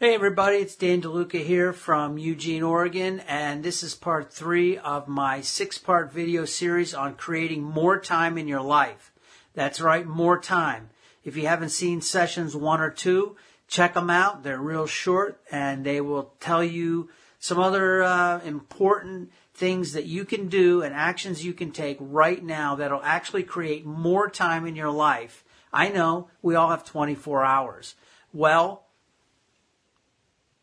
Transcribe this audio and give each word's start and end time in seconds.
Hey 0.00 0.14
everybody, 0.14 0.58
it's 0.58 0.76
Dan 0.76 1.02
DeLuca 1.02 1.44
here 1.44 1.72
from 1.72 2.18
Eugene, 2.18 2.62
Oregon, 2.62 3.18
and 3.26 3.64
this 3.64 3.82
is 3.82 3.96
part 3.96 4.32
three 4.32 4.78
of 4.78 5.08
my 5.08 5.40
six 5.40 5.76
part 5.76 6.12
video 6.12 6.44
series 6.44 6.94
on 6.94 7.16
creating 7.16 7.64
more 7.64 7.98
time 7.98 8.38
in 8.38 8.46
your 8.46 8.60
life. 8.60 9.12
That's 9.54 9.80
right, 9.80 10.06
more 10.06 10.38
time. 10.38 10.90
If 11.24 11.36
you 11.36 11.48
haven't 11.48 11.70
seen 11.70 12.00
sessions 12.00 12.54
one 12.54 12.80
or 12.80 12.90
two, 12.90 13.34
check 13.66 13.94
them 13.94 14.08
out. 14.08 14.44
They're 14.44 14.60
real 14.60 14.86
short 14.86 15.40
and 15.50 15.84
they 15.84 16.00
will 16.00 16.32
tell 16.38 16.62
you 16.62 17.10
some 17.40 17.58
other 17.58 18.04
uh, 18.04 18.40
important 18.44 19.32
things 19.52 19.94
that 19.94 20.06
you 20.06 20.24
can 20.24 20.46
do 20.46 20.80
and 20.80 20.94
actions 20.94 21.44
you 21.44 21.52
can 21.52 21.72
take 21.72 21.96
right 21.98 22.44
now 22.44 22.76
that'll 22.76 23.02
actually 23.02 23.42
create 23.42 23.84
more 23.84 24.30
time 24.30 24.64
in 24.64 24.76
your 24.76 24.92
life. 24.92 25.42
I 25.72 25.88
know 25.88 26.28
we 26.40 26.54
all 26.54 26.70
have 26.70 26.84
24 26.84 27.44
hours. 27.44 27.96
Well, 28.32 28.84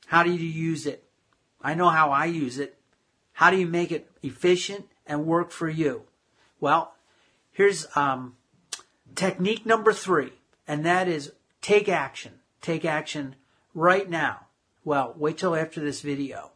how 0.07 0.23
do 0.23 0.31
you 0.31 0.47
use 0.47 0.85
it? 0.85 1.03
I 1.61 1.73
know 1.73 1.89
how 1.89 2.11
I 2.11 2.25
use 2.25 2.59
it. 2.59 2.77
How 3.33 3.49
do 3.49 3.57
you 3.57 3.67
make 3.67 3.91
it 3.91 4.09
efficient 4.21 4.85
and 5.05 5.25
work 5.25 5.51
for 5.51 5.69
you? 5.69 6.03
Well, 6.59 6.93
here's 7.51 7.85
um, 7.95 8.35
technique 9.15 9.65
number 9.65 9.91
three, 9.91 10.33
and 10.67 10.85
that 10.85 11.07
is 11.07 11.31
take 11.61 11.89
action. 11.89 12.33
Take 12.61 12.85
action 12.85 13.35
right 13.73 14.09
now. 14.09 14.47
Well, 14.83 15.13
wait 15.17 15.37
till 15.37 15.55
after 15.55 15.81
this 15.81 16.01
video. 16.01 16.51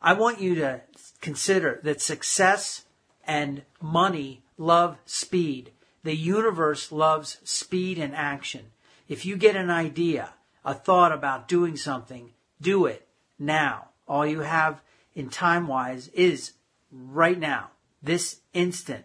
I 0.00 0.14
want 0.14 0.40
you 0.40 0.54
to 0.56 0.82
consider 1.20 1.80
that 1.84 2.00
success 2.00 2.84
and 3.26 3.62
money 3.80 4.42
love 4.58 4.98
speed. 5.04 5.72
The 6.02 6.16
universe 6.16 6.92
loves 6.92 7.38
speed 7.44 7.98
and 7.98 8.14
action. 8.14 8.66
If 9.08 9.26
you 9.26 9.36
get 9.36 9.56
an 9.56 9.70
idea, 9.70 10.34
a 10.64 10.74
thought 10.74 11.12
about 11.12 11.48
doing 11.48 11.76
something, 11.76 12.32
do 12.60 12.86
it 12.86 13.06
now. 13.38 13.88
All 14.08 14.26
you 14.26 14.40
have 14.40 14.82
in 15.14 15.30
time 15.30 15.66
wise 15.66 16.08
is 16.08 16.52
right 16.90 17.38
now, 17.38 17.70
this 18.02 18.40
instant. 18.52 19.04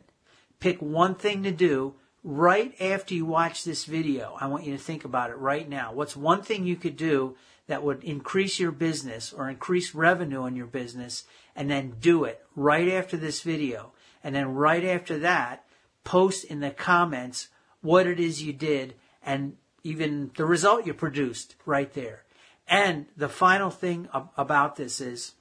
Pick 0.60 0.82
one 0.82 1.16
thing 1.16 1.44
to 1.44 1.52
do 1.52 1.96
right 2.24 2.80
after 2.80 3.14
you 3.14 3.26
watch 3.26 3.64
this 3.64 3.86
video. 3.86 4.38
I 4.40 4.48
want 4.48 4.66
you 4.66 4.74
to 4.74 4.84
think 4.84 5.06
about 5.06 5.32
it 5.32 5.38
right 5.38 5.68
now. 5.68 5.92
What's 5.94 6.16
one 6.16 6.44
thing 6.44 6.66
you 6.66 6.76
could 6.76 6.96
do 6.96 7.36
that 7.68 7.84
would 7.84 8.04
increase 8.04 8.60
your 8.60 8.72
business 8.72 9.34
or 9.34 9.50
increase 9.50 9.96
revenue 9.96 10.46
in 10.46 10.56
your 10.56 10.68
business 10.68 11.24
and 11.56 11.70
then 11.70 11.96
do 12.00 12.26
it 12.26 12.44
right 12.56 12.90
after 12.90 13.18
this 13.18 13.42
video. 13.42 13.94
And 14.24 14.36
then 14.36 14.54
right 14.54 14.84
after 14.84 15.18
that, 15.20 15.66
post 16.04 16.44
in 16.44 16.60
the 16.60 16.72
comments 16.72 17.48
what 17.82 18.08
it 18.08 18.20
is 18.20 18.44
you 18.44 18.54
did 18.54 18.96
and 19.24 19.56
even 19.84 20.32
the 20.36 20.46
result 20.46 20.86
you 20.86 20.94
produced 20.94 21.56
right 21.66 21.92
there. 21.94 22.24
And 22.72 23.06
the 23.18 23.30
final 23.30 23.70
thing 23.70 24.08
about 24.38 24.78
this 24.78 25.02
is 25.02 25.34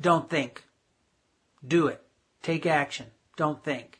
don't 0.00 0.30
think. 0.30 0.62
Do 1.66 1.88
it. 1.88 2.00
Take 2.40 2.64
action. 2.64 3.06
Don't 3.36 3.64
think. 3.64 3.98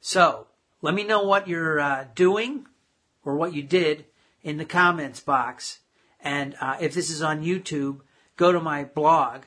So 0.00 0.46
let 0.80 0.94
me 0.94 1.02
know 1.02 1.24
what 1.24 1.48
you're 1.48 1.80
uh, 1.80 2.04
doing 2.14 2.68
or 3.24 3.34
what 3.34 3.52
you 3.52 3.64
did 3.64 4.04
in 4.44 4.58
the 4.58 4.64
comments 4.64 5.18
box. 5.18 5.80
And 6.20 6.54
uh, 6.60 6.76
if 6.80 6.94
this 6.94 7.10
is 7.10 7.20
on 7.20 7.42
YouTube, 7.42 8.02
go 8.36 8.52
to 8.52 8.60
my 8.60 8.84
blog, 8.84 9.42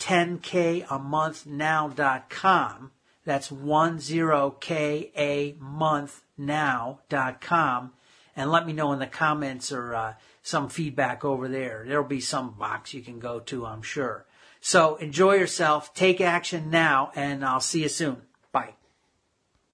10kamonthnow.com. 0.00 2.90
That's 3.24 3.48
10ka 3.50 5.58
month 5.58 6.22
now.com. 6.36 7.92
And 8.36 8.50
let 8.50 8.66
me 8.66 8.72
know 8.72 8.92
in 8.92 8.98
the 8.98 9.06
comments 9.06 9.70
or 9.70 9.94
uh, 9.94 10.14
some 10.42 10.68
feedback 10.68 11.24
over 11.24 11.48
there. 11.48 11.84
There'll 11.86 12.04
be 12.04 12.20
some 12.20 12.52
box 12.52 12.92
you 12.94 13.02
can 13.02 13.20
go 13.20 13.40
to, 13.40 13.66
I'm 13.66 13.82
sure. 13.82 14.26
So 14.60 14.96
enjoy 14.96 15.34
yourself, 15.34 15.94
take 15.94 16.20
action 16.20 16.70
now, 16.70 17.12
and 17.14 17.44
I'll 17.44 17.60
see 17.60 17.82
you 17.82 17.88
soon. 17.88 18.22
Bye. 18.50 18.74